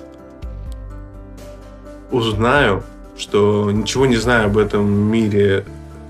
узнаю, 2.12 2.84
что 3.18 3.72
ничего 3.72 4.06
не 4.06 4.18
знаю 4.18 4.48
об 4.48 4.58
этом 4.58 4.90
мире 4.90 5.66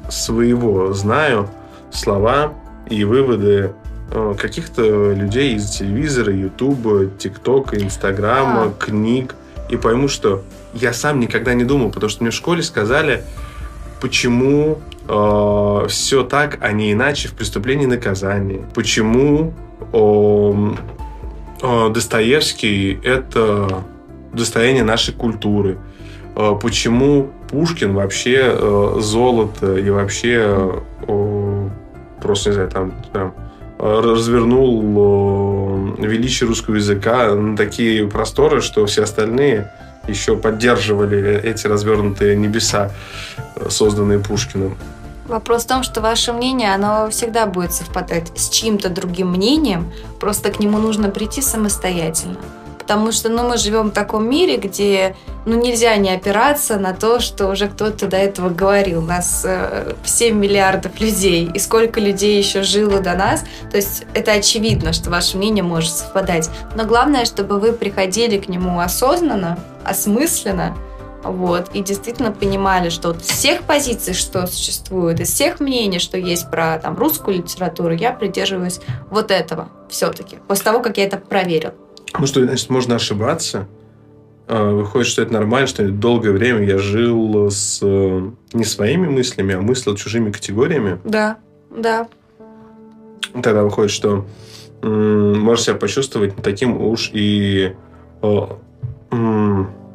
своего, 0.10 0.94
знаю 0.94 1.50
слова 1.92 2.54
и 2.90 3.04
выводы 3.04 3.74
э, 4.12 4.36
каких-то 4.38 5.14
людей 5.14 5.56
из 5.56 5.70
телевизора, 5.70 6.34
ютуба, 6.34 7.06
тиктока, 7.06 7.82
инстаграма, 7.82 8.64
А. 8.64 8.74
книг, 8.78 9.36
и 9.72 9.78
пойму, 9.78 10.08
что 10.08 10.44
я 10.74 10.94
сам 10.94 11.20
никогда 11.20 11.54
не 11.54 11.64
думал, 11.64 11.90
потому 11.90 12.10
что 12.10 12.24
мне 12.24 12.32
в 12.32 12.36
школе 12.36 12.62
сказали, 12.62 13.24
почему 14.00 14.80
все 15.88 16.24
так, 16.24 16.58
а 16.62 16.72
не 16.72 16.94
иначе 16.94 17.28
в 17.28 17.34
преступлении 17.34 17.84
и 17.84 17.88
наказании. 17.88 18.64
Почему 18.74 19.54
э, 19.92 20.74
э, 21.62 21.90
Достоевский 21.90 23.00
это 23.04 23.84
достояние 24.32 24.84
нашей 24.84 25.14
культуры. 25.14 25.78
Э, 26.36 26.54
почему 26.62 27.32
Пушкин 27.50 27.94
вообще 27.94 28.40
э, 28.42 28.96
золото 29.00 29.76
и 29.76 29.90
вообще 29.90 30.82
э, 31.08 31.70
просто, 32.22 32.50
не 32.50 32.54
знаю, 32.54 32.70
там, 32.70 32.94
там 33.12 33.34
э, 33.36 33.51
развернул 33.82 35.96
э, 35.98 36.06
величие 36.06 36.48
русского 36.48 36.76
языка 36.76 37.34
на 37.34 37.58
такие 37.58 38.08
просторы, 38.08 38.62
что 38.62 38.86
все 38.86 39.04
остальные 39.04 39.72
еще 40.08 40.36
поддерживали 40.36 41.42
эти 41.42 41.66
развернутые 41.66 42.36
небеса, 42.36 42.92
э, 43.56 43.70
созданные 43.70 44.20
Пушкиным. 44.20 44.78
Вопрос 45.26 45.64
в 45.64 45.68
том, 45.68 45.82
что 45.82 46.02
ваше 46.02 46.32
мнение, 46.32 46.76
оно 46.76 47.10
всегда 47.10 47.48
будет 47.48 47.74
совпадать 47.74 48.32
с 48.38 48.50
чьим-то 48.50 48.90
другим 48.90 49.32
мнением, 49.32 49.92
просто 50.20 50.52
к 50.52 50.60
нему 50.60 50.78
нужно 50.78 51.10
прийти 51.10 51.42
самостоятельно. 51.42 52.38
Потому 52.92 53.14
что 53.14 53.30
ну, 53.30 53.48
мы 53.48 53.56
живем 53.56 53.92
в 53.92 53.94
таком 53.94 54.30
мире, 54.30 54.58
где 54.58 55.16
ну, 55.46 55.56
нельзя 55.58 55.96
не 55.96 56.10
опираться 56.10 56.78
на 56.78 56.94
то, 56.94 57.22
что 57.22 57.48
уже 57.48 57.70
кто-то 57.70 58.08
до 58.08 58.18
этого 58.18 58.50
говорил. 58.50 59.00
У 59.00 59.06
нас 59.06 59.44
э, 59.46 59.94
7 60.04 60.38
миллиардов 60.38 61.00
людей, 61.00 61.50
и 61.54 61.58
сколько 61.58 62.02
людей 62.02 62.38
еще 62.38 62.64
жило 62.64 63.00
до 63.00 63.14
нас. 63.14 63.46
То 63.70 63.78
есть 63.78 64.04
это 64.14 64.34
очевидно, 64.34 64.92
что 64.92 65.10
ваше 65.10 65.38
мнение 65.38 65.64
может 65.64 65.92
совпадать. 65.94 66.50
Но 66.76 66.84
главное, 66.84 67.24
чтобы 67.24 67.62
вы 67.62 67.72
приходили 67.72 68.38
к 68.38 68.50
нему 68.50 68.82
осознанно, 68.82 69.58
осмысленно, 69.86 70.76
вот, 71.24 71.70
и 71.74 71.82
действительно 71.82 72.34
понимали, 72.34 72.90
что 72.90 73.14
вот 73.14 73.22
из 73.22 73.28
всех 73.28 73.62
позиций, 73.64 74.14
что 74.14 74.48
существует, 74.48 75.22
из 75.22 75.32
всех 75.32 75.62
мнений, 75.62 76.00
что 76.00 76.18
есть 76.18 76.52
про 76.52 76.78
там, 76.78 76.98
русскую 76.98 77.38
литературу, 77.38 77.94
я 77.94 78.12
придерживаюсь 78.12 78.82
вот 79.10 79.32
этого 79.32 79.70
все-таки, 79.88 80.40
после 80.50 80.66
того, 80.66 80.82
как 80.82 80.98
я 80.98 81.06
это 81.06 81.16
проверил. 81.16 81.72
Ну 82.18 82.26
что, 82.26 82.44
значит, 82.44 82.70
можно 82.70 82.96
ошибаться. 82.96 83.68
А, 84.48 84.72
выходит, 84.72 85.08
что 85.08 85.22
это 85.22 85.34
нормально, 85.34 85.68
что 85.68 85.88
долгое 85.90 86.32
время 86.32 86.64
я 86.66 86.78
жил 86.78 87.50
с 87.50 87.80
э, 87.82 88.32
не 88.54 88.66
своими 88.66 89.08
мыслями, 89.08 89.54
а 89.56 89.62
мыслил 89.62 89.96
чужими 89.96 90.32
категориями. 90.32 91.00
Да, 91.04 91.38
да. 91.70 92.08
Тогда 93.34 93.64
выходит, 93.64 93.92
что 93.92 94.26
можешь 94.82 95.66
себя 95.66 95.76
почувствовать 95.76 96.36
таким 96.38 96.82
уж 96.82 97.12
и 97.14 97.76
э, 98.22 98.42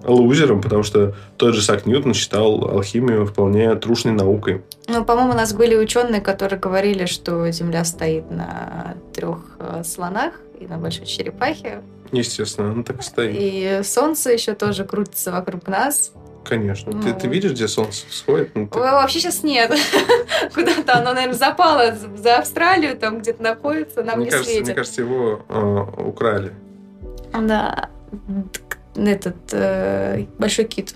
лузером, 0.04 0.61
потому 0.61 0.82
что 0.82 1.14
тот 1.37 1.54
же 1.54 1.62
Сак 1.62 1.87
Ньютон 1.87 2.14
считал 2.14 2.68
алхимию 2.68 3.26
вполне 3.26 3.75
трушной 3.75 4.12
наукой. 4.12 4.62
Ну, 4.88 5.04
по-моему, 5.04 5.32
у 5.32 5.37
нас 5.37 5.52
были 5.52 5.76
ученые, 5.76 6.20
которые 6.20 6.58
говорили, 6.58 7.06
что 7.06 7.50
Земля 7.50 7.85
стоит 7.85 8.30
на 8.30 8.94
трех 9.14 9.56
э, 9.58 9.82
слонах 9.85 10.35
и 10.58 10.66
на 10.66 10.78
большой 10.78 11.06
черепахе. 11.06 11.82
Естественно, 12.13 12.71
она 12.71 12.83
так 12.83 13.01
и 13.01 13.03
стоит. 13.03 13.37
И 13.39 13.81
Солнце 13.85 14.33
еще 14.33 14.55
тоже 14.55 14.85
крутится 14.85 15.33
вокруг 15.33 15.67
нас. 15.69 16.13
Конечно. 16.49 16.93
Ну, 16.93 17.03
ты, 17.03 17.13
ты 17.13 17.27
видишь, 17.27 17.53
где 17.53 17.67
солнце 17.67 18.07
всходит? 18.09 18.55
Ну, 18.55 18.69
ты... 18.69 18.79
Вообще 18.79 19.19
сейчас 19.19 19.43
нет. 19.43 19.73
Куда-то 20.55 20.99
оно, 20.99 21.13
наверное, 21.13 21.35
запало 21.35 21.93
за 22.17 22.37
Австралию, 22.37 22.97
там 22.97 23.19
где-то 23.19 23.43
находится, 23.43 24.05
нам 24.05 24.19
мне 24.19 24.27
не 24.27 24.31
кажется, 24.31 24.51
светит. 24.53 24.67
Мне 24.67 24.75
кажется, 24.75 25.03
его 25.03 25.45
э, 25.49 26.03
украли. 26.03 26.53
Да. 27.33 27.91
Этот 28.95 29.37
э, 29.53 30.27
большой 30.39 30.67
кит 30.67 30.95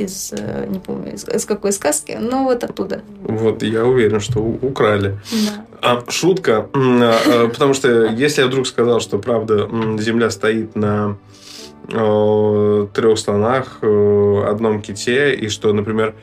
из, 0.00 0.32
э, 0.32 0.66
не 0.68 0.78
помню, 0.78 1.14
из, 1.14 1.28
из 1.28 1.44
какой 1.44 1.72
сказки, 1.72 2.16
но 2.20 2.44
вот 2.44 2.64
оттуда. 2.64 3.02
Вот, 3.22 3.62
я 3.62 3.84
уверен, 3.84 4.20
что 4.20 4.40
украли. 4.40 5.18
Да. 5.32 5.66
А, 5.82 6.10
шутка, 6.10 6.68
а, 6.74 7.48
потому 7.48 7.74
что 7.74 8.06
если 8.06 8.42
я 8.42 8.46
вдруг 8.46 8.66
сказал, 8.66 9.00
что 9.00 9.18
правда 9.18 9.68
Земля 9.98 10.30
стоит 10.30 10.76
на 10.76 11.16
трех 11.88 13.18
слонах, 13.18 13.78
одном 13.82 14.80
ките, 14.80 15.34
и 15.34 15.48
что, 15.48 15.72
например, 15.72 16.14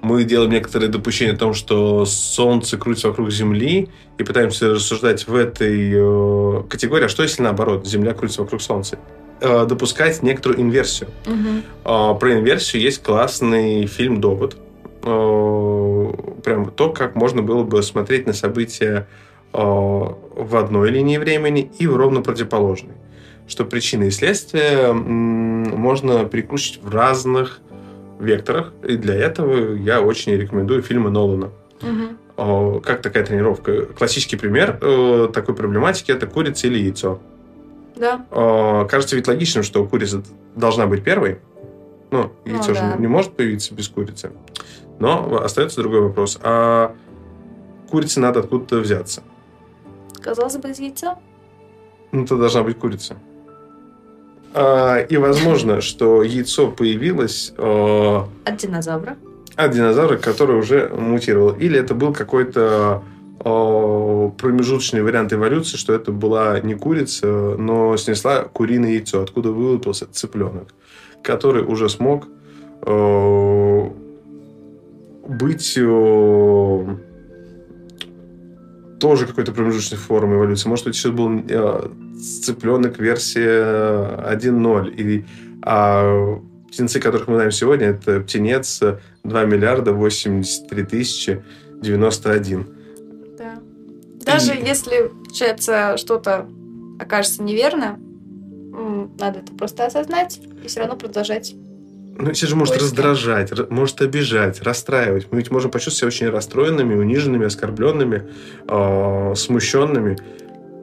мы 0.00 0.24
делаем 0.24 0.50
некоторые 0.50 0.88
допущения 0.88 1.34
о 1.34 1.36
том, 1.36 1.52
что 1.52 2.06
Солнце 2.06 2.78
крутится 2.78 3.08
вокруг 3.08 3.30
Земли, 3.30 3.90
и 4.16 4.22
пытаемся 4.22 4.70
рассуждать 4.70 5.26
в 5.26 5.34
этой 5.34 5.90
категории. 6.68 7.04
А 7.04 7.08
что 7.08 7.22
если 7.22 7.42
наоборот, 7.42 7.86
Земля 7.86 8.14
крутится 8.14 8.40
вокруг 8.40 8.62
Солнца? 8.62 8.98
Допускать 9.40 10.22
некоторую 10.22 10.60
инверсию. 10.60 11.10
Угу. 11.26 12.16
Про 12.18 12.38
инверсию 12.38 12.82
есть 12.82 13.02
классный 13.02 13.86
фильм 13.86 14.20
«Довод». 14.20 14.56
Прям 15.02 16.70
то, 16.76 16.90
как 16.90 17.14
можно 17.14 17.42
было 17.42 17.64
бы 17.64 17.82
смотреть 17.82 18.26
на 18.26 18.32
события 18.32 19.08
в 19.52 20.56
одной 20.56 20.90
линии 20.90 21.16
времени 21.18 21.70
и 21.78 21.86
в 21.86 21.96
ровно 21.96 22.20
противоположной 22.20 22.94
что 23.50 23.64
причины 23.64 24.04
и 24.04 24.10
следствия 24.10 24.92
можно 24.92 26.24
прикручивать 26.24 26.84
в 26.84 26.94
разных 26.94 27.58
векторах. 28.20 28.72
И 28.86 28.96
для 28.96 29.16
этого 29.16 29.74
я 29.74 30.00
очень 30.00 30.32
рекомендую 30.34 30.82
фильмы 30.82 31.10
Нолана. 31.10 31.50
Угу. 31.82 32.80
Как 32.80 33.02
такая 33.02 33.26
тренировка? 33.26 33.86
Классический 33.86 34.36
пример 34.36 34.78
э, 34.80 35.28
такой 35.34 35.54
проблематики– 35.54 36.10
это 36.12 36.26
курица 36.26 36.68
или 36.68 36.78
яйцо. 36.78 37.20
Да. 37.96 38.86
Кажется 38.88 39.16
ведь 39.16 39.28
логичным, 39.28 39.62
что 39.62 39.84
курица 39.84 40.22
должна 40.54 40.86
быть 40.86 41.04
первой. 41.04 41.38
Ну, 42.10 42.32
яйцо 42.44 42.68
ну, 42.68 42.74
же 42.74 42.80
да. 42.80 42.96
не 42.96 43.06
может 43.06 43.32
появиться 43.36 43.74
без 43.74 43.88
курицы. 43.88 44.32
Но 44.98 45.42
остается 45.42 45.80
другой 45.80 46.00
вопрос. 46.02 46.38
А 46.42 46.94
курице 47.90 48.20
надо 48.20 48.40
откуда-то 48.40 48.78
взяться. 48.78 49.22
Казалось 50.20 50.56
бы, 50.56 50.70
из 50.70 50.78
яйца. 50.78 51.18
Ну, 52.12 52.24
это 52.24 52.36
должна 52.36 52.62
быть 52.62 52.78
курица. 52.78 53.16
А, 54.52 54.98
и 54.98 55.16
возможно, 55.16 55.80
что 55.80 56.22
яйцо 56.22 56.70
появилось 56.70 57.52
а, 57.56 58.28
От 58.44 58.56
динозавра. 58.56 59.16
от 59.56 59.70
динозавра, 59.70 60.16
который 60.16 60.58
уже 60.58 60.88
мутировал. 60.88 61.52
Или 61.52 61.78
это 61.78 61.94
был 61.94 62.12
какой-то 62.12 62.60
а, 62.60 63.02
промежуточный 63.42 65.02
вариант 65.02 65.32
эволюции, 65.32 65.78
что 65.78 65.94
это 65.94 66.12
была 66.12 66.60
не 66.60 66.74
курица, 66.74 67.26
но 67.56 67.96
снесла 67.96 68.44
куриное 68.44 68.90
яйцо, 68.90 69.22
откуда 69.22 69.50
вылупился 69.50 70.06
цыпленок, 70.10 70.74
который 71.22 71.64
уже 71.64 71.88
смог 71.88 72.28
а, 72.82 73.90
быть 75.26 75.78
а, 75.80 76.98
тоже 79.00 79.26
какой-то 79.26 79.52
промежуточной 79.52 79.98
формы 79.98 80.36
эволюции. 80.36 80.68
Может 80.68 80.84
быть, 80.84 80.94
еще 80.94 81.10
был 81.10 81.42
э, 81.48 81.88
цыпленок 82.42 82.98
версия 82.98 83.64
1.0. 84.30 84.94
И, 84.96 85.24
а 85.62 86.38
птенцы, 86.68 87.00
которых 87.00 87.26
мы 87.26 87.36
знаем 87.36 87.50
сегодня, 87.52 87.86
это 87.86 88.20
птенец 88.20 88.82
2 89.24 89.44
миллиарда 89.46 89.94
83 89.94 90.82
тысячи 90.84 91.42
91. 91.80 92.79
Да. 94.24 94.32
Даже 94.34 94.54
И- 94.54 94.64
если, 94.64 95.08
получается, 95.24 95.96
что-то 95.96 96.48
окажется 96.98 97.42
неверно, 97.42 97.98
надо 99.18 99.40
это 99.40 99.52
просто 99.52 99.86
осознать 99.86 100.40
и 100.62 100.68
все 100.68 100.80
равно 100.80 100.96
продолжать. 100.96 101.54
Ну, 101.54 102.28
это 102.30 102.46
же 102.46 102.54
может 102.54 102.74
Поиски. 102.74 102.84
раздражать, 102.88 103.70
может 103.70 104.00
обижать, 104.02 104.60
расстраивать. 104.62 105.28
Мы 105.30 105.38
ведь 105.38 105.50
можем 105.50 105.70
почувствовать 105.70 106.14
себя 106.14 106.26
очень 106.26 106.34
расстроенными, 106.34 106.94
униженными, 106.94 107.46
оскорбленными, 107.46 108.28
э, 108.68 109.34
смущенными. 109.36 110.18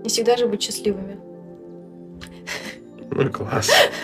Не 0.04 0.10
всегда 0.10 0.36
же 0.36 0.48
быть 0.48 0.64
счастливыми. 0.64 1.18
Ну, 3.12 3.30
класс. 3.30 3.70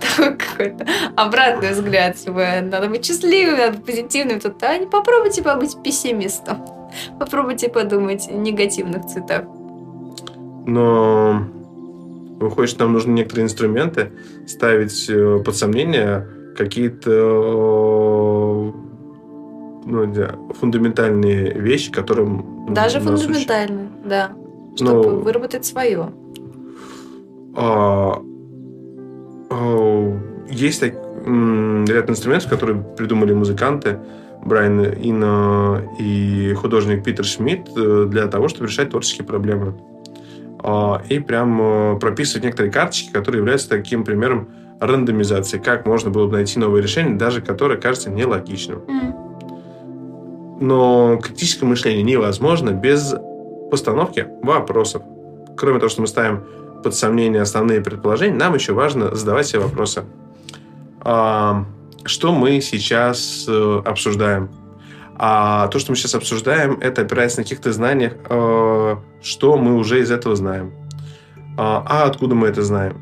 Такой 0.00 0.36
какой-то 0.36 0.86
обратный 1.16 1.70
взгляд. 1.72 2.16
Надо 2.26 2.88
быть 2.88 3.04
счастливым, 3.04 3.58
надо 3.58 3.76
быть 3.76 3.84
позитивным. 3.86 4.40
Тут, 4.40 4.62
а 4.62 4.76
не 4.78 4.86
попробуйте 4.86 5.42
побыть 5.42 5.76
пессимистом. 5.82 6.64
Попробуйте 7.18 7.68
подумать 7.68 8.26
в 8.26 8.36
негативных 8.36 9.06
цветах. 9.06 9.44
Но 10.66 11.42
выходит, 12.40 12.70
что 12.70 12.84
нам 12.84 12.92
нужны 12.94 13.12
некоторые 13.12 13.44
инструменты 13.44 14.12
ставить 14.46 15.08
э, 15.10 15.42
под 15.44 15.56
сомнение 15.56 16.26
какие-то 16.56 17.10
ну, 19.86 20.14
фундаментальные 20.58 21.54
вещи, 21.54 21.90
которым 21.90 22.66
Даже 22.70 23.00
нас 23.00 23.24
учат. 23.24 23.32
да. 24.04 24.32
Чтобы 24.76 25.10
Ну, 25.10 25.20
выработать 25.20 25.64
свое. 25.64 26.10
А, 27.56 28.22
а, 29.50 30.18
есть 30.50 30.80
так- 30.80 30.94
ряд 31.26 32.08
инструментов, 32.08 32.48
которые 32.50 32.82
придумали 32.96 33.32
музыканты 33.34 33.98
Брайан 34.44 34.84
Инна 34.84 35.82
и 35.98 36.54
художник 36.54 37.04
Питер 37.04 37.24
Шмидт 37.24 37.68
э, 37.76 38.06
для 38.08 38.26
того, 38.26 38.48
чтобы 38.48 38.68
решать 38.68 38.90
творческие 38.90 39.26
проблемы. 39.26 39.74
А, 40.62 41.02
И 41.08 41.18
прям 41.18 41.60
э, 41.60 41.98
прописывать 41.98 42.44
некоторые 42.44 42.72
карточки, 42.72 43.12
которые 43.12 43.40
являются 43.40 43.68
таким 43.68 44.04
примером 44.04 44.48
рандомизации, 44.80 45.58
как 45.58 45.86
можно 45.86 46.10
было 46.10 46.26
бы 46.26 46.32
найти 46.32 46.58
новое 46.58 46.80
решение, 46.80 47.16
даже 47.16 47.42
которое 47.42 47.78
кажется 47.78 48.10
нелогичным. 48.10 48.82
М. 48.88 49.14
Но 50.60 51.18
критическое 51.22 51.66
мышление 51.66 52.02
невозможно 52.02 52.70
без 52.70 53.14
постановки 53.70 54.26
вопросов. 54.42 55.02
Кроме 55.56 55.78
того, 55.78 55.90
что 55.90 56.00
мы 56.00 56.06
ставим 56.06 56.44
под 56.82 56.94
сомнение 56.94 57.42
основные 57.42 57.80
предположения, 57.82 58.34
нам 58.34 58.54
еще 58.54 58.72
важно 58.72 59.14
задавать 59.14 59.46
себе 59.46 59.60
вопросы. 59.60 60.04
Что 62.04 62.32
мы 62.32 62.60
сейчас 62.60 63.44
э, 63.48 63.82
обсуждаем? 63.84 64.48
А 65.16 65.68
то, 65.68 65.78
что 65.78 65.92
мы 65.92 65.96
сейчас 65.96 66.14
обсуждаем, 66.14 66.78
это 66.80 67.02
опирается 67.02 67.38
на 67.38 67.44
каких-то 67.44 67.72
знаниях, 67.72 68.14
э, 68.28 68.96
что 69.22 69.56
мы 69.58 69.76
уже 69.76 70.00
из 70.00 70.10
этого 70.10 70.34
знаем. 70.34 70.72
А, 71.58 71.84
а 71.86 72.04
откуда 72.04 72.34
мы 72.34 72.48
это 72.48 72.62
знаем? 72.62 72.96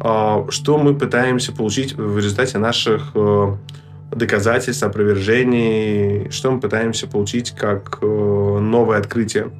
А, 0.00 0.44
что 0.48 0.76
мы 0.78 0.94
пытаемся 0.94 1.52
получить 1.52 1.94
в 1.94 2.16
результате 2.16 2.58
наших 2.58 3.12
э, 3.14 3.56
доказательств, 4.10 4.82
опровержений, 4.82 6.30
что 6.30 6.50
мы 6.50 6.58
пытаемся 6.58 7.06
получить 7.06 7.52
как 7.52 8.02
новое 8.02 8.98
открытие. 8.98 9.50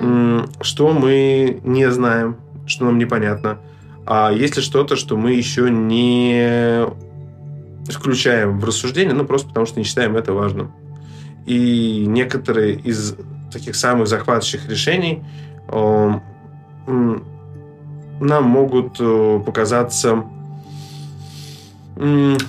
М, 0.00 0.48
Что 0.60 0.92
мы 0.92 1.60
не 1.64 1.90
знаем, 1.90 2.36
что 2.66 2.86
нам 2.86 2.98
непонятно. 2.98 3.58
А 4.06 4.30
есть 4.32 4.56
ли 4.56 4.62
что-то, 4.62 4.96
что 4.96 5.16
мы 5.16 5.32
еще 5.32 5.70
не 5.70 6.86
включаем 7.88 8.58
в 8.58 8.64
рассуждение, 8.64 9.14
ну, 9.14 9.24
просто 9.24 9.48
потому 9.48 9.66
что 9.66 9.78
не 9.78 9.84
считаем 9.84 10.16
это 10.16 10.32
важным. 10.32 10.72
И 11.46 12.04
некоторые 12.06 12.74
из 12.74 13.16
таких 13.52 13.74
самых 13.74 14.06
захватывающих 14.06 14.68
решений 14.68 15.24
э, 15.68 16.10
м, 16.86 17.24
нам 18.20 18.44
могут 18.44 18.96
э, 19.00 19.42
показаться 19.44 20.24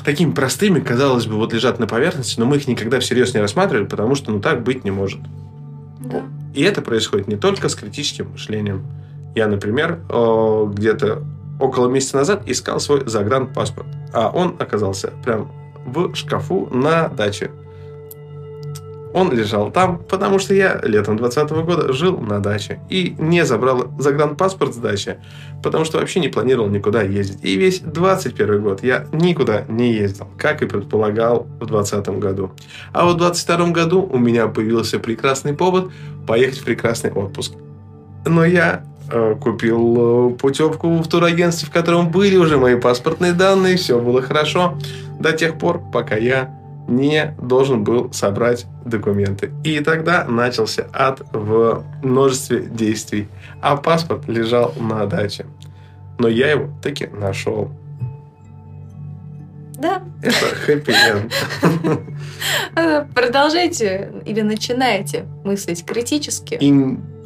такими 0.05 0.31
простыми, 0.31 0.79
казалось 0.79 1.25
бы, 1.25 1.35
вот 1.35 1.51
лежат 1.51 1.77
на 1.77 1.85
поверхности, 1.85 2.39
но 2.39 2.45
мы 2.45 2.55
их 2.55 2.69
никогда 2.69 3.01
всерьез 3.01 3.33
не 3.33 3.41
рассматривали, 3.41 3.85
потому 3.85 4.15
что 4.15 4.31
ну 4.31 4.39
так 4.39 4.63
быть 4.63 4.85
не 4.85 4.91
может. 4.91 5.19
Да. 5.99 6.23
И 6.53 6.61
это 6.63 6.81
происходит 6.81 7.27
не 7.27 7.35
только 7.35 7.67
с 7.67 7.75
критическим 7.75 8.31
мышлением. 8.31 8.85
Я, 9.35 9.47
например, 9.47 9.99
э, 10.09 10.71
где-то 10.73 11.23
около 11.61 11.87
месяца 11.87 12.17
назад 12.17 12.43
искал 12.45 12.79
свой 12.79 13.03
загранпаспорт, 13.05 13.87
а 14.13 14.29
он 14.29 14.55
оказался 14.59 15.13
прям 15.23 15.51
в 15.85 16.13
шкафу 16.15 16.67
на 16.71 17.07
даче. 17.07 17.51
Он 19.13 19.31
лежал 19.31 19.71
там, 19.71 19.97
потому 19.97 20.39
что 20.39 20.53
я 20.53 20.79
летом 20.83 21.17
2020 21.17 21.65
года 21.65 21.91
жил 21.91 22.17
на 22.17 22.39
даче 22.39 22.79
и 22.89 23.13
не 23.19 23.43
забрал 23.45 23.91
загранпаспорт 23.99 24.73
с 24.73 24.77
дачи, 24.77 25.17
потому 25.61 25.83
что 25.83 25.97
вообще 25.97 26.21
не 26.21 26.29
планировал 26.29 26.69
никуда 26.69 27.01
ездить. 27.01 27.43
И 27.43 27.57
весь 27.57 27.79
21 27.81 28.61
год 28.61 28.83
я 28.83 29.07
никуда 29.11 29.65
не 29.67 29.93
ездил, 29.93 30.27
как 30.37 30.61
и 30.61 30.65
предполагал 30.65 31.45
в 31.59 31.65
2020 31.65 32.19
году. 32.19 32.51
А 32.93 33.03
вот 33.03 33.15
в 33.15 33.19
2022 33.19 33.71
году 33.71 34.01
у 34.01 34.17
меня 34.17 34.47
появился 34.47 34.97
прекрасный 34.97 35.53
повод 35.53 35.91
поехать 36.25 36.59
в 36.59 36.63
прекрасный 36.63 37.11
отпуск. 37.11 37.53
Но 38.25 38.45
я 38.45 38.85
купил 39.41 40.31
э, 40.31 40.33
путевку 40.35 40.97
в 40.97 41.07
турагентстве, 41.07 41.67
в 41.67 41.71
котором 41.71 42.09
были 42.09 42.37
уже 42.37 42.57
мои 42.57 42.75
паспортные 42.75 43.33
данные, 43.33 43.77
все 43.77 43.99
было 43.99 44.21
хорошо 44.21 44.77
до 45.19 45.33
тех 45.33 45.57
пор, 45.57 45.81
пока 45.91 46.15
я 46.15 46.57
не 46.87 47.35
должен 47.41 47.83
был 47.83 48.11
собрать 48.11 48.65
документы. 48.85 49.51
И 49.63 49.79
тогда 49.79 50.25
начался 50.25 50.87
ад 50.93 51.21
в 51.31 51.83
множестве 52.03 52.61
действий. 52.63 53.27
А 53.61 53.77
паспорт 53.77 54.27
лежал 54.27 54.73
на 54.79 55.05
даче. 55.05 55.45
Но 56.19 56.27
я 56.27 56.51
его 56.51 56.69
таки 56.81 57.07
нашел. 57.07 57.71
Да. 59.77 60.03
Это 60.21 60.55
хэппи-энд. 60.65 61.33
А, 62.75 63.05
Продолжайте 63.13 64.11
или 64.25 64.41
начинайте 64.41 65.25
мыслить 65.43 65.85
критически. 65.85 66.57
И 66.59 66.71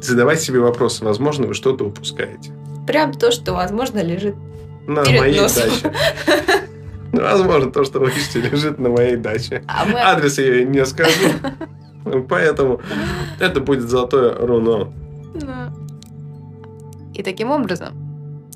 задавать 0.00 0.40
себе 0.40 0.60
вопрос, 0.60 1.00
возможно, 1.00 1.46
вы 1.46 1.54
что-то 1.54 1.84
упускаете. 1.84 2.52
Прям 2.86 3.12
то, 3.12 3.30
что, 3.32 3.52
возможно, 3.52 4.02
лежит. 4.02 4.34
На 4.86 5.04
Перед 5.04 5.20
моей 5.20 5.40
носом. 5.40 5.68
даче. 5.68 5.92
Возможно, 7.12 7.72
то, 7.72 7.82
что 7.84 7.98
вы 7.98 8.10
ищете, 8.10 8.40
лежит 8.40 8.78
на 8.78 8.90
моей 8.90 9.16
даче. 9.16 9.64
А 9.66 9.86
мы... 9.86 9.98
Адрес 9.98 10.38
я 10.38 10.64
не 10.64 10.84
скажу. 10.84 11.30
Поэтому 12.28 12.80
это 13.40 13.60
будет 13.60 13.88
золотое 13.88 14.34
руно. 14.34 14.92
Да. 15.34 15.72
И 17.14 17.22
таким 17.22 17.50
образом 17.50 17.94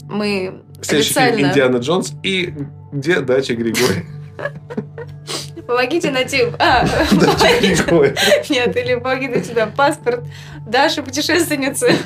мы 0.08 0.62
Следующий 0.82 1.14
фильм 1.14 1.24
официально... 1.24 1.48
Индиана 1.48 1.76
Джонс 1.78 2.12
и 2.22 2.54
где 2.92 3.20
дача 3.20 3.54
Григория? 3.54 4.04
Помогите 5.70 6.10
найти... 6.10 6.52
А. 6.58 6.84
Нет, 8.50 8.76
или 8.76 8.96
помогите 8.96 9.34
найти 9.34 9.52
да, 9.52 9.68
паспорт 9.68 10.24
Даши 10.66 11.02
путешественницы. 11.02 11.94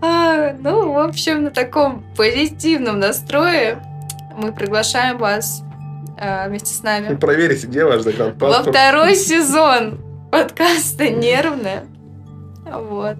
А, 0.00 0.52
ну, 0.60 0.92
в 0.92 0.98
общем, 0.98 1.42
на 1.42 1.50
таком 1.50 2.04
позитивном 2.16 3.00
настрое 3.00 3.82
мы 4.36 4.52
приглашаем 4.52 5.18
вас 5.18 5.62
а, 6.16 6.46
вместе 6.48 6.72
с 6.72 6.84
нами 6.84 7.16
Проверите, 7.16 7.66
где 7.66 7.84
ваш 7.84 7.96
во 7.96 8.02
загранпаспорт. 8.04 8.68
второй 8.68 9.16
сезон 9.16 10.00
подкаста 10.30 11.10
«Нервная». 11.10 11.84
Вот. 12.64 13.16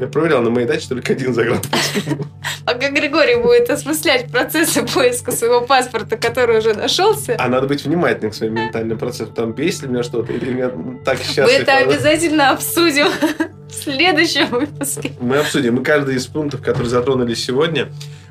Я 0.00 0.06
проверял, 0.06 0.40
на 0.40 0.48
моей 0.48 0.66
даче 0.66 0.88
только 0.88 1.12
один 1.12 1.34
загранпаспорт. 1.34 2.26
А 2.64 2.74
как 2.74 2.94
Григорий 2.94 3.36
будет 3.36 3.68
осмыслять 3.68 4.30
процессы 4.30 4.82
поиска 4.86 5.30
своего 5.30 5.60
паспорта, 5.60 6.16
который 6.16 6.58
уже 6.58 6.72
нашелся, 6.72 7.36
А 7.38 7.48
надо 7.48 7.66
быть 7.66 7.84
внимательным 7.84 8.30
к 8.30 8.34
своим 8.34 8.54
ментальным 8.54 8.96
процессам. 8.96 9.34
Там 9.34 9.52
бесит 9.52 9.82
ли 9.82 9.88
меня 9.88 10.02
что-то, 10.02 10.32
или 10.32 10.52
меня 10.52 10.70
так 11.04 11.18
счастлив. 11.18 11.46
мы 11.46 11.52
это 11.52 11.76
обязательно 11.76 12.50
обсудим 12.50 13.08
в 13.68 13.74
следующем 13.74 14.46
выпуске. 14.46 15.12
Мы 15.20 15.36
обсудим. 15.36 15.74
Мы 15.74 15.82
каждый 15.82 16.16
из 16.16 16.26
пунктов, 16.26 16.62
которые 16.62 16.88
затронули 16.88 17.34
сегодня, 17.34 17.88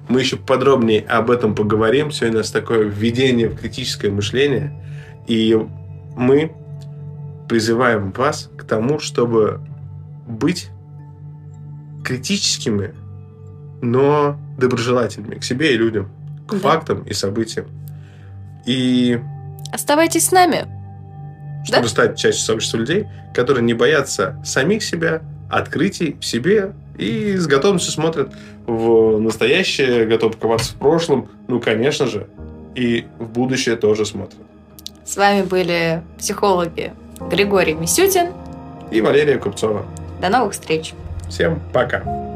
мы 0.07 0.21
еще 0.21 0.37
подробнее 0.37 1.05
об 1.07 1.29
этом 1.29 1.53
поговорим. 1.53 2.11
Сегодня 2.11 2.37
у 2.37 2.39
нас 2.39 2.49
такое 2.49 2.85
введение 2.85 3.47
в 3.47 3.59
критическое 3.59 4.09
мышление. 4.09 4.73
И 5.27 5.55
мы 6.15 6.51
призываем 7.47 8.11
вас 8.11 8.49
к 8.57 8.63
тому, 8.63 8.99
чтобы 8.99 9.59
быть 10.27 10.69
критическими, 12.09 12.95
но 13.83 14.35
доброжелательными 14.57 15.35
к 15.35 15.43
себе 15.43 15.73
и 15.75 15.77
людям, 15.77 16.09
к 16.47 16.53
Да. 16.53 16.59
фактам 16.59 17.03
и 17.03 17.13
событиям. 17.13 17.67
И 18.65 19.19
Оставайтесь 19.71 20.25
с 20.25 20.31
нами. 20.31 20.65
чтобы 21.65 21.83
Да. 21.83 21.87
стать 21.89 22.17
частью 22.17 22.43
сообщества 22.45 22.77
людей, 22.77 23.05
которые 23.35 23.63
не 23.63 23.73
боятся 23.75 24.41
самих 24.43 24.81
себя, 24.81 25.21
открытий 25.51 26.15
в 26.19 26.25
себе 26.25 26.71
и 26.97 27.35
с 27.37 27.45
готовностью 27.45 27.91
смотрят 27.93 28.33
в 28.65 29.19
настоящее, 29.19 30.05
готовы 30.07 30.33
коваться 30.33 30.73
в 30.73 30.77
прошлом, 30.77 31.27
ну, 31.47 31.59
конечно 31.59 32.07
же, 32.07 32.27
и 32.75 33.05
в 33.19 33.27
будущее 33.29 33.75
тоже 33.75 34.05
смотрят. 34.05 34.39
С 35.05 35.15
вами 35.15 35.43
были 35.43 36.01
психологи 36.17 36.93
Григорий 37.29 37.73
Мисютин. 37.75 38.29
И 38.89 38.99
Валерия 39.01 39.37
Купцова. 39.37 39.85
До 40.21 40.29
новых 40.29 40.53
встреч. 40.53 40.93
Всем 41.29 41.61
пока! 41.71 42.28